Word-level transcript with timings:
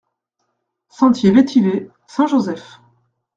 Sentier 0.89 1.29
Vetiver, 1.31 1.87
Saint-Joseph 2.07 2.81